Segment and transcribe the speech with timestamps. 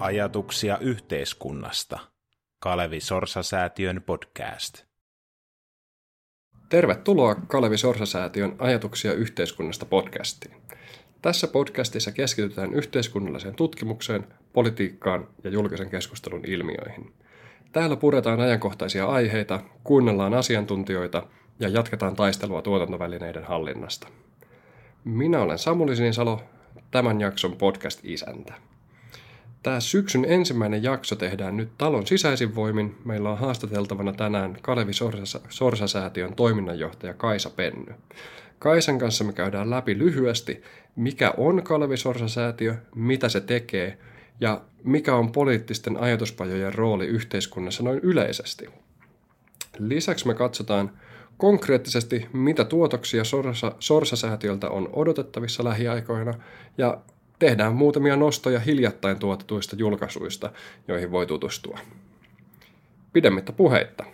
[0.00, 1.98] Ajatuksia yhteiskunnasta.
[2.58, 4.84] Kalevi Sorsa-säätiön podcast.
[6.68, 10.56] Tervetuloa Kalevi Sorsa-säätiön Ajatuksia yhteiskunnasta podcastiin.
[11.22, 17.14] Tässä podcastissa keskitytään yhteiskunnalliseen tutkimukseen, politiikkaan ja julkisen keskustelun ilmiöihin.
[17.72, 21.26] Täällä puretaan ajankohtaisia aiheita, kuunnellaan asiantuntijoita
[21.58, 24.08] ja jatketaan taistelua tuotantovälineiden hallinnasta.
[25.04, 26.42] Minä olen Samuli Sinisalo,
[26.90, 28.69] tämän jakson podcast-isäntä.
[29.62, 32.96] Tämä syksyn ensimmäinen jakso tehdään nyt talon sisäisin voimin.
[33.04, 34.92] Meillä on haastateltavana tänään Kalevi
[35.48, 37.94] Sorsa-säätiön toiminnanjohtaja Kaisa Penny.
[38.58, 40.62] Kaisan kanssa me käydään läpi lyhyesti,
[40.96, 43.98] mikä on Kalevi Sorsa-säätiö, mitä se tekee
[44.40, 48.68] ja mikä on poliittisten ajatuspajojen rooli yhteiskunnassa noin yleisesti.
[49.78, 50.90] Lisäksi me katsotaan
[51.36, 56.34] konkreettisesti, mitä tuotoksia Sorsa, Sorsa-säätiöltä on odotettavissa lähiaikoina
[56.78, 56.98] ja
[57.40, 60.52] tehdään muutamia nostoja hiljattain tuotetuista julkaisuista,
[60.88, 61.78] joihin voi tutustua.
[63.12, 64.04] Pidemmittä puheitta.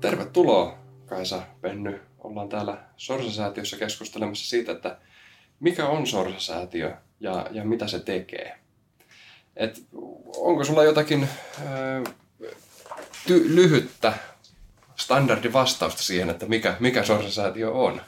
[0.00, 2.00] Tervetuloa, Kaisa Penny.
[2.18, 4.98] Ollaan täällä Sorsa-säätiössä keskustelemassa siitä, että
[5.60, 8.58] mikä on Sorsa-säätiö ja, ja mitä se tekee.
[9.56, 9.86] Et
[10.36, 11.28] onko sulla jotakin
[11.60, 12.10] ö,
[13.28, 14.12] ty- lyhyttä
[14.96, 18.00] standardivastausta siihen, että mikä, mikä Sorsa-säätiö on?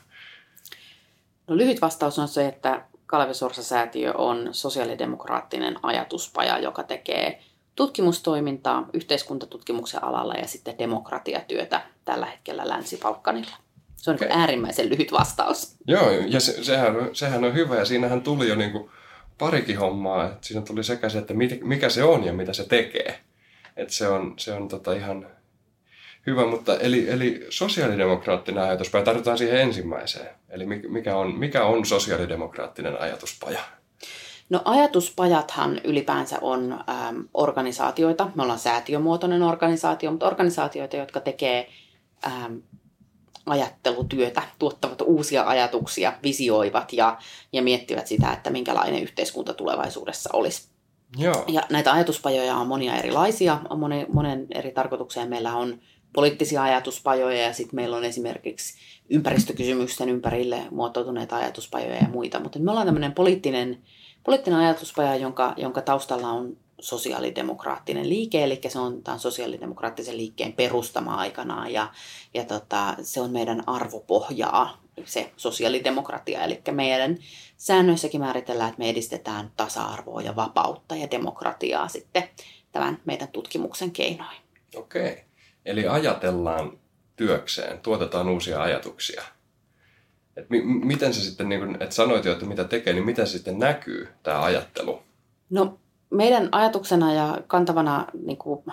[1.46, 7.40] No lyhyt vastaus on se, että Kalevi Sorsa-säätiö on sosiaalidemokraattinen ajatuspaja, joka tekee
[7.76, 13.56] tutkimustoimintaa yhteiskuntatutkimuksen alalla ja sitten demokratiatyötä tällä hetkellä Länsi-Balkanilla.
[13.96, 14.28] Se on okay.
[14.30, 15.76] äärimmäisen lyhyt vastaus.
[15.86, 18.90] Joo, ja se, sehän, on, sehän on hyvä ja siinähän tuli jo niin kuin
[19.38, 20.26] parikin hommaa.
[20.26, 23.20] Että siinä tuli sekä se, että mikä se on ja mitä se tekee.
[23.76, 25.26] Että se on, se on tota ihan
[26.26, 30.28] Hyvä, mutta eli, eli sosiaalidemokraattinen ajatuspaja, tartutaan siihen ensimmäiseen.
[30.48, 33.60] Eli mikä on, mikä on sosiaalidemokraattinen ajatuspaja?
[34.50, 38.30] No ajatuspajathan ylipäänsä on äm, organisaatioita.
[38.34, 41.68] Me ollaan säätiömuotoinen organisaatio, mutta organisaatioita, jotka tekee
[42.26, 42.62] äm,
[43.46, 47.18] ajattelutyötä, tuottavat uusia ajatuksia, visioivat ja,
[47.52, 50.68] ja miettivät sitä, että minkälainen yhteiskunta tulevaisuudessa olisi.
[51.18, 51.44] Joo.
[51.48, 55.28] Ja näitä ajatuspajoja on monia erilaisia, on monen, monen eri tarkoitukseen.
[55.28, 55.80] Meillä on
[56.12, 58.74] poliittisia ajatuspajoja ja sitten meillä on esimerkiksi
[59.10, 62.40] ympäristökysymysten ympärille muotoutuneita ajatuspajoja ja muita.
[62.40, 63.82] Mutta me ollaan tämmöinen poliittinen,
[64.24, 71.14] poliittinen ajatuspaja, jonka, jonka taustalla on sosiaalidemokraattinen liike, eli se on tämän sosiaalidemokraattisen liikkeen perustama
[71.14, 71.92] aikanaan ja,
[72.34, 76.44] ja tota, se on meidän arvopohjaa, se sosiaalidemokratia.
[76.44, 77.18] Eli meidän
[77.56, 82.28] säännöissäkin määritellään, että me edistetään tasa-arvoa ja vapautta ja demokratiaa sitten
[82.72, 84.36] tämän meidän tutkimuksen keinoin.
[84.76, 85.24] Okei.
[85.66, 86.78] Eli ajatellaan
[87.16, 89.22] työkseen, tuotetaan uusia ajatuksia.
[90.36, 93.32] Et mi- miten se sitten, niin että sanoit jo, että mitä tekee, niin miten se
[93.32, 95.02] sitten näkyy tämä ajattelu?
[95.50, 95.78] No
[96.10, 98.64] meidän ajatuksena ja kantavana niin kuin,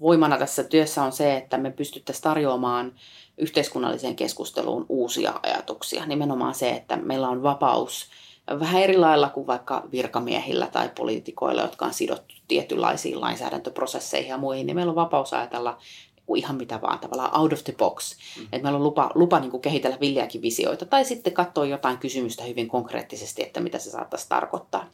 [0.00, 2.92] voimana tässä työssä on se, että me pystyttäisiin tarjoamaan
[3.38, 6.06] yhteiskunnalliseen keskusteluun uusia ajatuksia.
[6.06, 8.10] Nimenomaan se, että meillä on vapaus
[8.60, 14.66] vähän eri lailla kuin vaikka virkamiehillä tai poliitikoilla, jotka on sidottu tietynlaisiin lainsäädäntöprosesseihin ja muihin,
[14.66, 15.78] niin meillä on vapaus ajatella
[16.34, 18.16] ihan mitä vaan, tavallaan out of the box.
[18.36, 18.42] Mm.
[18.44, 22.44] Että meillä on lupa, lupa niin kuin kehitellä villiäkin visioita tai sitten katsoa jotain kysymystä
[22.44, 24.86] hyvin konkreettisesti, että mitä se saattaisi tarkoittaa.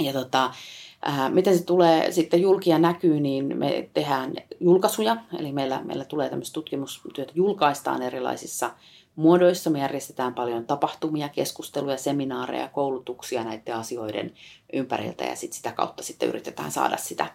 [0.00, 0.54] Ja tota,
[1.02, 6.28] ää, miten se tulee sitten julkia näkyy, niin me tehdään julkaisuja, eli meillä, meillä tulee
[6.30, 8.70] tämmöistä tutkimustyötä, julkaistaan erilaisissa
[9.16, 9.70] muodoissa.
[9.70, 14.34] Me järjestetään paljon tapahtumia, keskusteluja, seminaareja, koulutuksia näiden asioiden
[14.72, 17.26] ympäriltä ja sit sitä kautta sitten yritetään saada sitä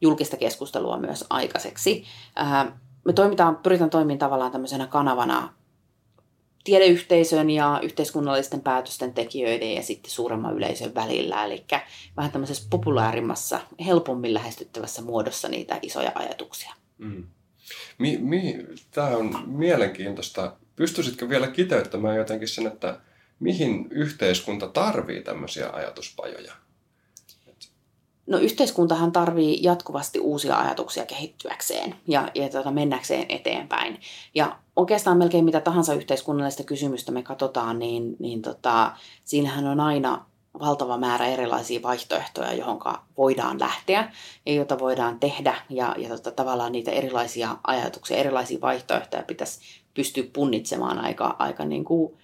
[0.00, 2.04] julkista keskustelua myös aikaiseksi.
[3.04, 5.54] Me toimitaan, pyritään toimimaan tavallaan tämmöisenä kanavana
[6.64, 11.44] tiedeyhteisön ja yhteiskunnallisten päätösten tekijöiden ja sitten suuremman yleisön välillä.
[11.44, 11.64] Eli
[12.16, 16.74] vähän tämmöisessä populaarimmassa, helpommin lähestyttävässä muodossa niitä isoja ajatuksia.
[16.98, 17.24] Mm.
[17.98, 18.56] Mi, mi,
[18.90, 20.56] tämä on mielenkiintoista.
[20.76, 23.00] Pystyisitkö vielä kiteyttämään jotenkin sen, että
[23.40, 26.52] mihin yhteiskunta tarvii tämmöisiä ajatuspajoja?
[28.26, 34.00] No yhteiskuntahan tarvii jatkuvasti uusia ajatuksia kehittyäkseen ja, ja tuota, mennäkseen eteenpäin.
[34.34, 38.92] Ja oikeastaan melkein mitä tahansa yhteiskunnallista kysymystä me katsotaan, niin, niin tota,
[39.24, 40.24] siinähän on aina
[40.60, 42.80] valtava määrä erilaisia vaihtoehtoja, johon
[43.16, 44.12] voidaan lähteä
[44.46, 45.54] ja joita voidaan tehdä.
[45.70, 51.84] Ja, ja tota, tavallaan niitä erilaisia ajatuksia, erilaisia vaihtoehtoja pitäisi pystyä punnitsemaan aika, aika niin
[51.84, 52.16] kuin,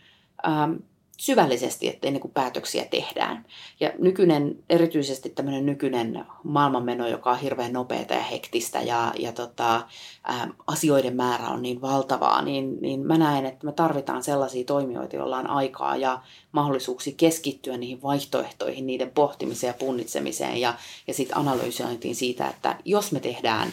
[0.47, 0.73] ähm,
[1.21, 3.47] syvällisesti että ennen kuin päätöksiä tehdään.
[3.81, 9.77] Ja nykyinen, erityisesti tämmöinen nykyinen maailmanmeno, joka on hirveän nopeata ja hektistä ja, ja tota,
[9.77, 15.17] ä, asioiden määrä on niin valtavaa, niin, niin mä näen, että me tarvitaan sellaisia toimijoita,
[15.17, 16.21] joilla on aikaa ja
[16.53, 20.75] mahdollisuuksia keskittyä niihin vaihtoehtoihin, niiden pohtimiseen ja punnitsemiseen ja,
[21.07, 23.73] ja sitten analysointiin siitä, että jos me tehdään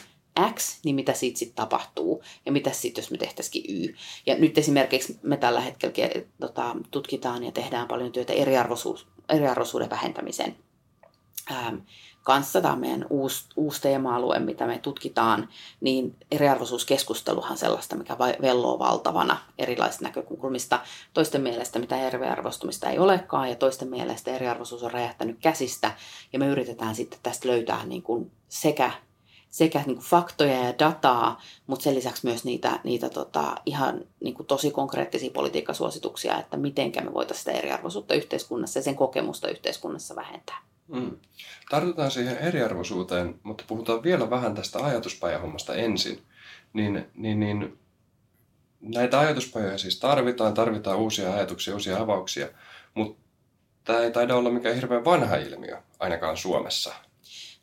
[0.54, 3.96] X, niin mitä siitä sitten tapahtuu ja mitä sitten, jos me tehtäisikin Y.
[4.26, 10.56] Ja nyt esimerkiksi me tällä hetkellä tota, tutkitaan ja tehdään paljon työtä eriarvoisuus, eriarvoisuuden vähentämisen
[11.52, 11.76] ähm,
[12.24, 12.62] kanssa.
[12.62, 15.50] Tämä on meidän uusi, uusi teema-alue, mitä me tutkitaan,
[15.82, 20.80] niin eriarvoisuuskeskusteluhan sellaista, mikä velloo valtavana erilaisista näkökulmista.
[21.14, 25.92] Toisten mielestä mitä eriarvoistumista ei olekaan ja toisten mielestä eriarvoisuus on räjähtänyt käsistä
[26.34, 28.92] ja me yritetään sitten tästä löytää niin kuin sekä
[29.58, 34.34] sekä niin kuin faktoja ja dataa, mutta sen lisäksi myös niitä, niitä tota, ihan niin
[34.34, 40.16] kuin tosi konkreettisia politiikkasuosituksia, että miten me voitaisiin sitä eriarvoisuutta yhteiskunnassa ja sen kokemusta yhteiskunnassa
[40.16, 40.58] vähentää.
[40.88, 41.18] Mm.
[41.70, 46.22] Tartutaan siihen eriarvoisuuteen, mutta puhutaan vielä vähän tästä ajatuspajahommasta ensin.
[46.74, 47.80] Niin, niin, niin
[48.82, 52.48] näitä ajatuspajoja siis tarvitaan, tarvitaan uusia ajatuksia, uusia avauksia,
[52.94, 53.22] mutta
[53.84, 57.07] tämä ei taida olla mikään hirveän vanha ilmiö, ainakaan Suomessa.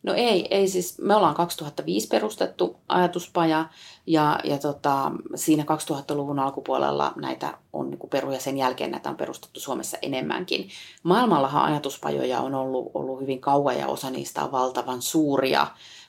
[0.04, 3.68] No ei, ei siis, me ollaan 2005 perustettu ajatuspaja
[4.06, 9.60] ja, ja tota, siinä 2000-luvun alkupuolella näitä on niin peruja sen jälkeen näitä on perustettu
[9.60, 10.68] Suomessa enemmänkin.
[11.02, 15.66] Maailmallahan ajatuspajoja on ollut, ollut hyvin kauan ja osa niistä on valtavan suuria,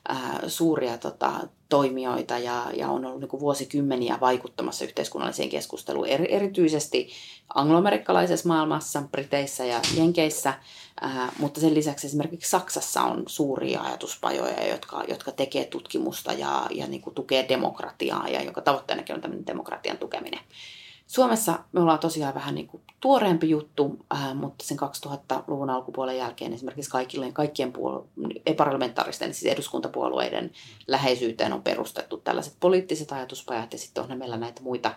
[0.08, 1.32] ää, suuria tota,
[1.70, 7.10] toimijoita ja, ja on ollut niin vuosikymmeniä vaikuttamassa yhteiskunnalliseen keskusteluun, er, erityisesti
[7.56, 10.54] angloamerikkalaisessa maailmassa, Briteissä ja Jenkeissä–
[11.02, 16.88] Ää, mutta sen lisäksi esimerkiksi Saksassa on suuria ajatuspajoja, jotka, jotka tekee tutkimusta ja, ja
[16.88, 20.40] niin tukee demokratiaa ja joka tavoitteenakin on tämmöinen demokratian tukeminen.
[21.08, 26.54] Suomessa me ollaan tosiaan vähän niin kuin tuoreempi juttu, ää, mutta sen 2000-luvun alkupuolen jälkeen
[26.54, 28.08] esimerkiksi kaikille, kaikkien puolu-
[28.46, 30.52] epäparlamentaaristen, siis eduskuntapuolueiden
[30.88, 34.96] läheisyyteen on perustettu tällaiset poliittiset ajatuspajat ja sitten on meillä näitä muita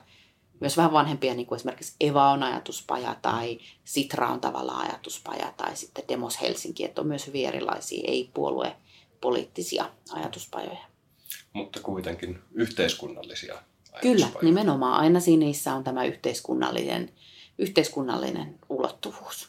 [0.61, 5.77] myös vähän vanhempia, niin kuin esimerkiksi Eva on ajatuspaja tai Sitra on tavallaan ajatuspaja tai
[5.77, 8.77] sitten Demos Helsinki, että on myös hyvin erilaisia ei-puolue
[9.21, 10.85] poliittisia ajatuspajoja.
[11.53, 13.63] Mutta kuitenkin yhteiskunnallisia
[14.03, 15.01] Kyllä, nimenomaan.
[15.01, 17.11] Aina siinä niissä on tämä yhteiskunnallinen,
[17.59, 19.49] yhteiskunnallinen ulottuvuus.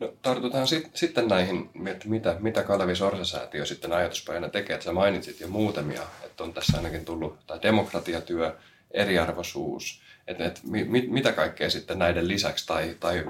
[0.00, 4.74] No, tartutaan sit, sitten näihin, että mitä, mitä Kalevi Sorsa-säätiö sitten ajatuspajana tekee.
[4.74, 8.56] Että sä mainitsit jo muutamia, että on tässä ainakin tullut tai demokratiatyö,
[8.90, 13.26] eriarvoisuus, että, että mit, mitä kaikkea sitten näiden lisäksi tai, tai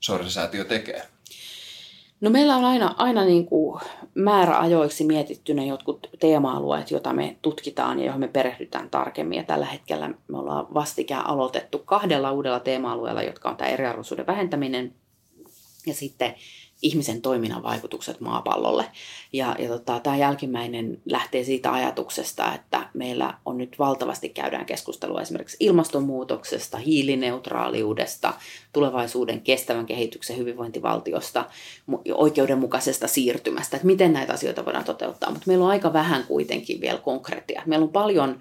[0.00, 1.02] Sorsa-säätiö tekee?
[2.20, 3.80] No meillä on aina, aina niin kuin
[4.14, 9.36] määräajoiksi mietitty ne jotkut teema-alueet, joita me tutkitaan ja joihin me perehdytään tarkemmin.
[9.36, 14.94] Ja tällä hetkellä me ollaan vastikään aloitettu kahdella uudella teema-alueella, jotka on tämä eriarvoisuuden vähentäminen
[15.86, 16.34] ja sitten
[16.84, 18.84] ihmisen toiminnan vaikutukset maapallolle.
[19.32, 25.22] Ja, ja tota, tämä jälkimmäinen lähtee siitä ajatuksesta, että meillä on nyt valtavasti käydään keskustelua
[25.22, 28.34] esimerkiksi ilmastonmuutoksesta, hiilineutraaliudesta,
[28.72, 31.44] tulevaisuuden kestävän kehityksen hyvinvointivaltiosta,
[32.14, 35.30] oikeudenmukaisesta siirtymästä, että miten näitä asioita voidaan toteuttaa.
[35.30, 37.62] Mutta meillä on aika vähän kuitenkin vielä konkreettia.
[37.66, 38.40] Meillä on paljon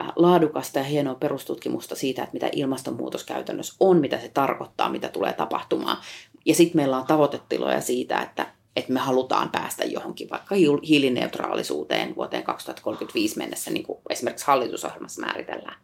[0.00, 5.08] Äh, laadukasta ja hienoa perustutkimusta siitä, että mitä ilmastonmuutos käytännössä on, mitä se tarkoittaa, mitä
[5.08, 5.96] tulee tapahtumaan.
[6.44, 8.46] Ja sitten meillä on tavoitetiloja siitä, että,
[8.76, 10.54] että me halutaan päästä johonkin vaikka
[10.88, 15.76] hiilineutraalisuuteen vuoteen 2035 mennessä, niin kuin esimerkiksi hallitusohjelmassa määritellään.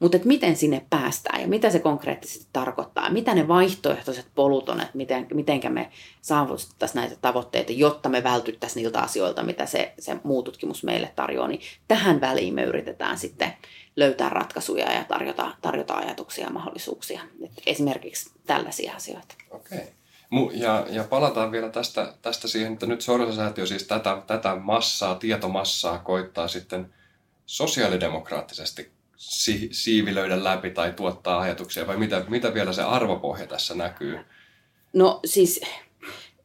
[0.00, 4.96] Mutta miten sinne päästään ja mitä se konkreettisesti tarkoittaa, mitä ne vaihtoehtoiset polut on, että
[4.96, 5.90] miten, mitenkä me
[6.20, 11.48] saavutettaisiin näitä tavoitteita, jotta me vältyttäisiin niiltä asioilta, mitä se, se muu tutkimus meille tarjoaa,
[11.48, 13.52] niin tähän väliin me yritetään sitten
[13.96, 17.20] löytää ratkaisuja ja tarjota, tarjota ajatuksia ja mahdollisuuksia.
[17.44, 19.34] Et esimerkiksi tällaisia asioita.
[19.50, 19.97] Okei.
[20.52, 25.98] Ja, ja palataan vielä tästä, tästä siihen, että nyt Sorsa-säätiö siis tätä, tätä massaa, tietomassaa
[25.98, 26.94] koittaa sitten
[27.46, 34.18] sosiaalidemokraattisesti si- siivilöidä läpi tai tuottaa ajatuksia, vai mitä, mitä vielä se arvopohja tässä näkyy?
[34.92, 35.60] No siis,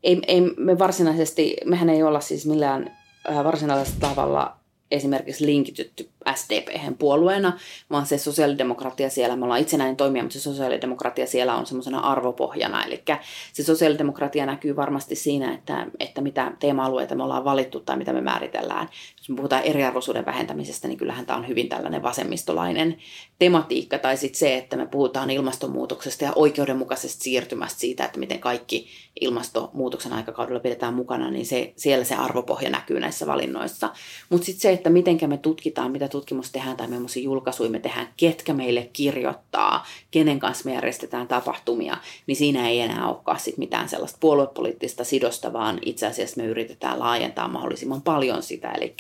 [0.04, 2.98] ei, ei me varsinaisesti, mehän ei olla siis millään
[3.30, 4.58] äh, varsinaisella tavalla
[4.92, 7.60] esimerkiksi linkitytty SDP puolueena,
[7.92, 12.86] vaan se sosiaalidemokratia siellä, me ollaan itsenäinen toimija, mutta se sosiaalidemokratia siellä on semmoisena arvopohjana.
[12.86, 13.04] Eli
[13.54, 18.22] se sosiaalidemokratia näkyy varmasti siinä, että, että mitä teema-alueita me ollaan valittu tai mitä me
[18.22, 18.90] määritellään
[19.24, 22.98] jos me puhutaan eriarvoisuuden vähentämisestä, niin kyllähän tämä on hyvin tällainen vasemmistolainen
[23.40, 24.00] tematiikka.
[24.00, 28.88] Tai sitten se, että me puhutaan ilmastonmuutoksesta ja oikeudenmukaisesta siirtymästä siitä, että miten kaikki
[29.22, 33.90] ilmastonmuutoksen aikakaudella pidetään mukana, niin se, siellä se arvopohja näkyy näissä valinnoissa.
[34.30, 38.14] Mutta sitten se, että miten me tutkitaan, mitä tutkimus tehdään tai millaisia julkaisuja me tehdään,
[38.18, 43.90] ketkä meille kirjoittaa, kenen kanssa me järjestetään tapahtumia, niin siinä ei enää olekaan sit mitään
[43.90, 48.72] sellaista puoluepoliittista sidosta, vaan itse asiassa me yritetään laajentaa mahdollisimman paljon sitä.
[48.72, 48.96] Eli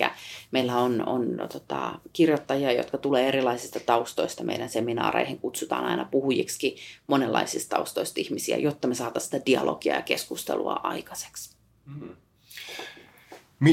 [0.51, 4.43] meillä on, on tota, kirjoittajia, jotka tulee erilaisista taustoista.
[4.43, 6.75] Meidän seminaareihin kutsutaan aina puhujiksi
[7.07, 11.55] monenlaisista taustoista ihmisiä, jotta me saataisiin sitä dialogia ja keskustelua aikaiseksi.
[11.85, 12.22] Mm-hmm.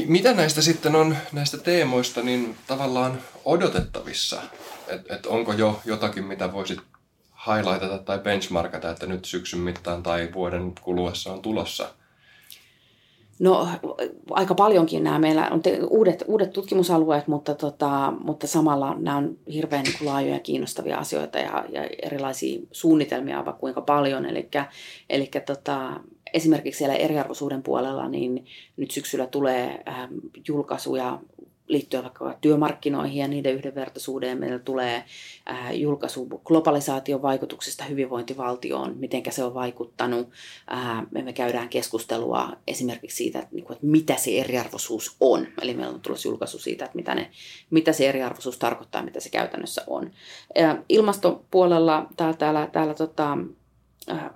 [0.07, 4.41] Mitä näistä sitten on, näistä teemoista, niin tavallaan odotettavissa?
[4.87, 6.79] Et, et onko jo jotakin, mitä voisit
[7.47, 11.93] highlightata tai benchmarkata, että nyt syksyn mittaan tai vuoden kuluessa on tulossa
[13.41, 13.67] No
[14.29, 19.37] aika paljonkin nämä meillä on te, uudet, uudet tutkimusalueet, mutta, tota, mutta samalla nämä on
[19.53, 24.25] hirveän niin laajoja kiinnostavia asioita ja, ja erilaisia suunnitelmia vaikka kuinka paljon.
[24.25, 24.49] Eli,
[25.09, 25.99] eli tota,
[26.33, 28.45] esimerkiksi siellä eriarvoisuuden puolella niin
[28.77, 29.83] nyt syksyllä tulee
[30.47, 31.19] julkaisuja
[31.71, 34.37] liittyen vaikka työmarkkinoihin ja niiden yhdenvertaisuuteen.
[34.37, 35.03] Meillä tulee
[35.49, 40.29] äh, julkaisu globalisaation vaikutuksesta hyvinvointivaltioon, miten se on vaikuttanut.
[40.73, 45.47] Äh, me käydään keskustelua esimerkiksi siitä, että, niin kuin, mitä se eriarvoisuus on.
[45.61, 47.31] Eli meillä on tulossa julkaisu siitä, että mitä, ne,
[47.69, 50.11] mitä se eriarvoisuus tarkoittaa, mitä se käytännössä on.
[50.59, 53.37] Äh, ilmastopuolella täällä, täällä, täällä tota,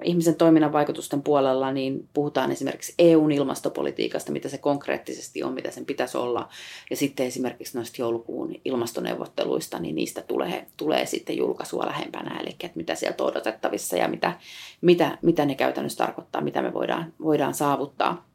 [0.04, 5.86] ihmisen toiminnan vaikutusten puolella niin puhutaan esimerkiksi EUn ilmastopolitiikasta, mitä se konkreettisesti on, mitä sen
[5.86, 6.50] pitäisi olla.
[6.90, 12.72] Ja sitten esimerkiksi noista joulukuun ilmastoneuvotteluista, niin niistä tulee, tulee sitten julkaisua lähempänä, eli että
[12.78, 14.34] mitä sieltä on odotettavissa ja mitä,
[14.82, 18.30] mitä, mitä ne käytännössä tarkoittaa, mitä me voidaan, voidaan saavuttaa.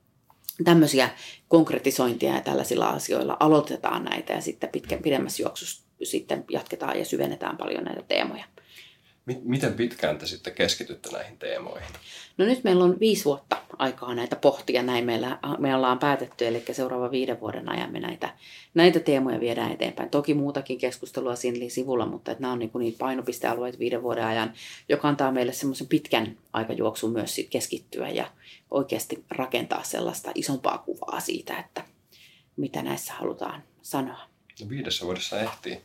[0.64, 1.10] Tämmöisiä
[1.48, 7.56] konkretisointia ja tällaisilla asioilla aloitetaan näitä ja sitten pitkä, pidemmässä juoksussa sitten jatketaan ja syvennetään
[7.56, 8.44] paljon näitä teemoja.
[9.42, 11.88] Miten pitkään te sitten keskitytte näihin teemoihin?
[12.38, 16.64] No nyt meillä on viisi vuotta aikaa näitä pohtia, näin meillä, me ollaan päätetty, eli
[16.72, 18.34] seuraava viiden vuoden ajan me näitä,
[18.74, 20.10] näitä teemoja viedään eteenpäin.
[20.10, 24.24] Toki muutakin keskustelua siinä sivulla, mutta että nämä on niin kuin niitä painopistealueita viiden vuoden
[24.24, 24.52] ajan,
[24.88, 28.30] joka antaa meille semmoisen pitkän aikajuoksun myös sit keskittyä ja
[28.70, 31.84] oikeasti rakentaa sellaista isompaa kuvaa siitä, että
[32.56, 34.20] mitä näissä halutaan sanoa.
[34.60, 35.80] No viidessä vuodessa ehtii.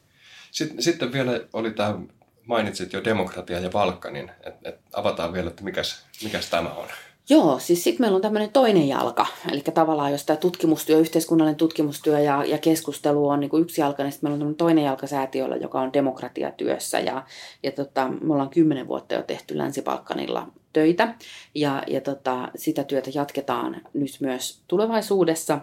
[0.52, 2.00] Sitten, sitten vielä oli tämä
[2.46, 6.88] mainitsit jo demokratia ja Balkanin, että et avataan vielä, että mikäs, mikäs tämä on.
[7.30, 12.20] Joo, siis sitten meillä on tämmöinen toinen jalka, eli tavallaan jos tämä tutkimustyö, yhteiskunnallinen tutkimustyö
[12.20, 15.08] ja, ja keskustelu on niin kuin yksi jalka, niin sitten meillä on tämmöinen toinen jalka
[15.08, 17.24] säätiöllä, joka on demokratiatyössä ja,
[17.64, 21.16] ja tota, me ollaan kymmenen vuotta jo tehty Länsi-Balkanilla töitä
[21.56, 25.60] ja, ja tota, sitä työtä jatketaan nyt myös tulevaisuudessa.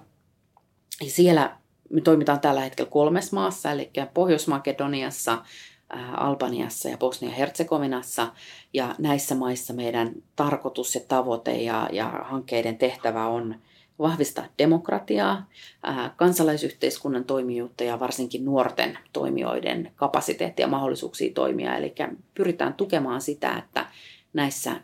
[1.00, 1.56] Ja siellä
[1.90, 5.38] me toimitaan tällä hetkellä kolmessa maassa, eli Pohjois-Makedoniassa,
[6.16, 8.28] Albaniassa ja Bosnia-Herzegovinassa.
[8.72, 13.54] Ja näissä maissa meidän tarkoitus ja tavoite ja, ja hankkeiden tehtävä on
[13.98, 15.46] vahvistaa demokratiaa,
[16.16, 21.76] kansalaisyhteiskunnan toimijuutta ja varsinkin nuorten toimijoiden kapasiteettia ja mahdollisuuksia toimia.
[21.76, 21.94] Eli
[22.34, 23.86] pyritään tukemaan sitä, että
[24.32, 24.80] näissä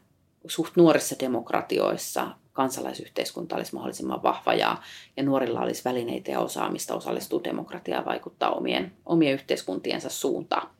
[0.46, 4.76] suht nuorissa demokratioissa kansalaisyhteiskunta olisi mahdollisimman vahva ja,
[5.16, 10.70] ja nuorilla olisi välineitä ja osaamista osallistua demokratiaan vaikuttaa omien, omien yhteiskuntiensa suuntaan.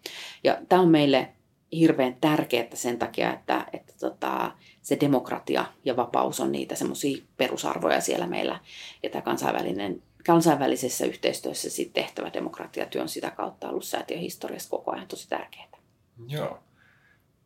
[0.44, 1.28] Ja tämä on meille
[1.72, 8.00] hirveän tärkeää sen takia, että, että tota, se demokratia ja vapaus on niitä semmoisia perusarvoja
[8.00, 8.60] siellä meillä.
[9.02, 14.92] Ja tämä kansainvälinen, kansainvälisessä yhteistyössä sit tehtävä demokratiatyö on sitä kautta ollut säätiön historiassa koko
[14.92, 15.68] ajan tosi tärkeää.
[16.28, 16.58] Joo.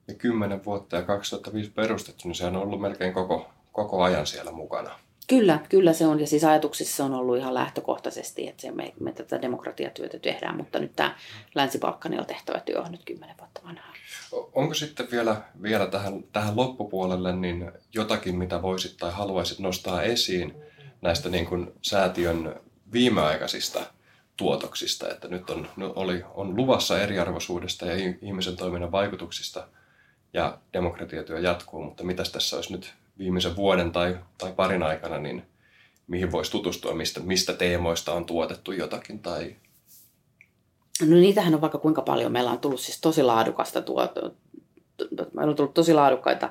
[0.08, 4.52] Ja kymmenen vuotta ja 2005 perustettu, niin se on ollut melkein koko koko ajan siellä
[4.52, 4.98] mukana.
[5.28, 6.20] Kyllä, kyllä se on.
[6.20, 10.78] Ja siis ajatuksissa on ollut ihan lähtökohtaisesti, että se me, me tätä demokratiatyötä tehdään, mutta
[10.78, 11.16] nyt tämä
[11.54, 11.80] länsi
[12.26, 13.92] tehtävä työ on nyt kymmenen vuotta vanhaa.
[14.54, 20.54] Onko sitten vielä, vielä tähän, tähän loppupuolelle niin jotakin, mitä voisit tai haluaisit nostaa esiin
[21.02, 22.60] näistä niin kuin säätiön
[22.92, 23.80] viimeaikaisista
[24.36, 29.68] tuotoksista, että nyt on, oli, on luvassa eriarvoisuudesta ja ihmisen toiminnan vaikutuksista
[30.32, 35.42] ja demokratiatyö jatkuu, mutta mitäs tässä olisi nyt viimeisen vuoden tai, tai parin aikana, niin
[36.06, 39.56] mihin voisi tutustua, mistä, mistä teemoista on tuotettu jotakin tai...
[41.00, 42.32] No niitähän on vaikka kuinka paljon.
[42.32, 44.20] Meillä on tullut siis tosi laadukasta tuotu,
[45.34, 46.50] meillä on tullut tosi laadukkaita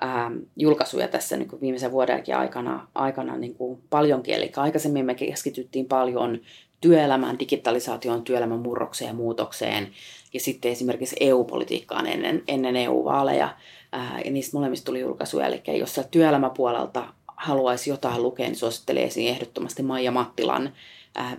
[0.00, 4.34] ää, julkaisuja tässä niin kuin viimeisen vuodenkin aikana, aikana niin kuin paljonkin.
[4.34, 6.40] Eli aikaisemmin me keskityttiin paljon
[6.80, 9.88] työelämään, digitalisaatioon, työelämän murrokseen ja muutokseen
[10.32, 13.56] ja sitten esimerkiksi EU-politiikkaan ennen, ennen EU-vaaleja.
[14.24, 15.46] Ja niistä molemmista tuli julkaisuja.
[15.46, 17.04] Eli jos sieltä työelämäpuolelta
[17.36, 20.72] haluaisi jotain lukea, niin suosittelisin ehdottomasti Maija Mattilan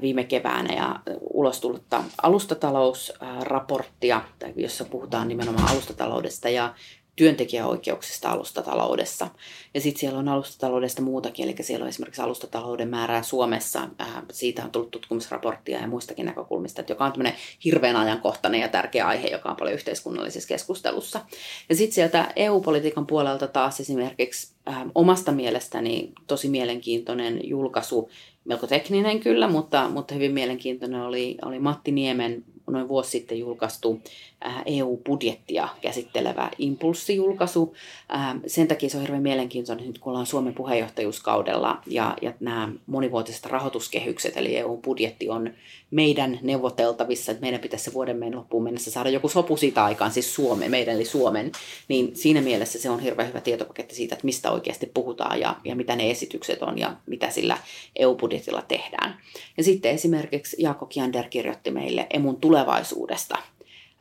[0.01, 0.99] viime keväänä ja
[1.33, 4.21] ulos tullutta alustatalousraporttia,
[4.55, 6.73] jossa puhutaan nimenomaan alustataloudesta ja
[7.19, 9.27] työntekijäoikeuksista alustataloudessa.
[9.73, 13.79] Ja sitten siellä on alustataloudesta muutakin, eli siellä on esimerkiksi alustatalouden määrää Suomessa.
[14.01, 17.33] Äh, siitä on tullut tutkimusraporttia ja muistakin näkökulmista, joka on tämmöinen
[17.65, 21.21] hirveän ajankohtainen ja tärkeä aihe, joka on paljon yhteiskunnallisessa keskustelussa.
[21.69, 28.09] Ja sitten sieltä EU-politiikan puolelta taas esimerkiksi äh, omasta mielestäni tosi mielenkiintoinen julkaisu,
[28.45, 34.01] melko tekninen kyllä, mutta, mutta hyvin mielenkiintoinen oli, oli Matti Niemen noin vuosi sitten julkaistu
[34.45, 37.75] äh, EU-budjettia käsittelevä impulssijulkaisu.
[38.13, 42.69] Äh, sen takia se on hirveän mielenkiintoinen nyt, kun ollaan Suomen puheenjohtajuuskaudella ja, ja nämä
[42.85, 45.53] monivuotiset rahoituskehykset, eli EU-budjetti on
[45.91, 50.11] meidän neuvoteltavissa, että meidän pitäisi se vuoden meidän loppuun mennessä saada joku sopu siitä aikaan,
[50.11, 51.51] siis Suomen, meidän eli Suomen,
[51.87, 55.75] niin siinä mielessä se on hirveän hyvä tietopaketti siitä, että mistä oikeasti puhutaan ja, ja
[55.75, 57.57] mitä ne esitykset on ja mitä sillä
[57.95, 59.19] EU-budjetilla tehdään.
[59.57, 63.37] Ja sitten esimerkiksi Jaakko Kiander kirjoitti meille emun tulevaisuudesta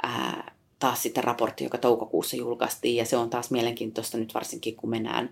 [0.03, 4.91] ää, taas sitten raportti, joka toukokuussa julkaistiin ja se on taas mielenkiintoista nyt varsinkin, kun
[4.91, 5.31] mennään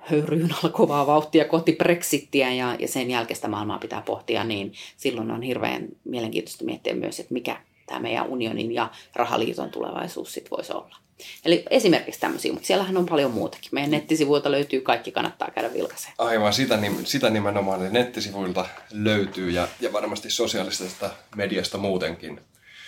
[0.00, 5.42] höyryyn alkovaa vauhtia kohti Brexittiä ja, ja sen jälkeistä maailmaa pitää pohtia, niin silloin on
[5.42, 10.96] hirveän mielenkiintoista miettiä myös, että mikä tämä meidän unionin ja rahaliiton tulevaisuus sitten voisi olla.
[11.44, 13.68] Eli esimerkiksi tämmöisiä, mutta siellähän on paljon muutakin.
[13.72, 16.14] Meidän nettisivuilta löytyy kaikki, kannattaa käydä vilkaiseen.
[16.18, 22.40] Aivan, sitä, sitä nimenomaan nettisivuilta löytyy ja, ja varmasti sosiaalisesta mediasta muutenkin.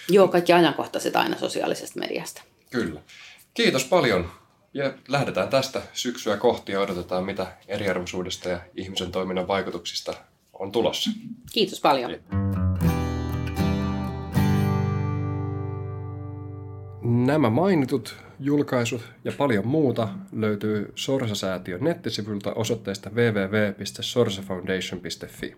[0.09, 2.43] Joo, kaikki ajankohtaiset aina sosiaalisesta mediasta.
[2.71, 3.01] Kyllä.
[3.55, 4.31] Kiitos paljon
[4.75, 10.15] ja lähdetään tästä syksyä kohti ja odotetaan, mitä eriarvoisuudesta ja ihmisen toiminnan vaikutuksista
[10.53, 11.11] on tulossa.
[11.53, 12.11] Kiitos paljon.
[17.09, 25.57] Nämä mainitut julkaisut ja paljon muuta löytyy Sorsa-säätiön nettisivuilta osoitteesta www.sorsafoundation.fi.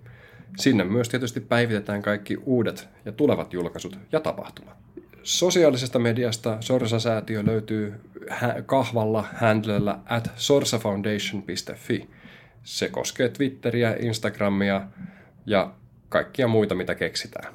[0.57, 4.76] Sinne myös tietysti päivitetään kaikki uudet ja tulevat julkaisut ja tapahtumat.
[5.23, 7.95] Sosiaalisesta mediasta Sorsa-säätiö löytyy
[8.66, 12.09] kahvalla handlella at sorsafoundation.fi.
[12.62, 14.83] Se koskee Twitteriä, Instagramia
[15.47, 15.73] ja
[16.09, 17.54] kaikkia muita, mitä keksitään.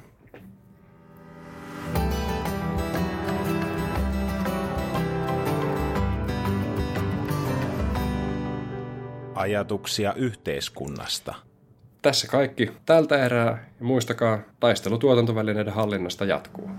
[9.36, 11.34] Ajatuksia yhteiskunnasta.
[12.02, 16.70] Tässä kaikki tältä erää ja muistakaa, taistelu tuotantovälineiden hallinnasta jatkuu.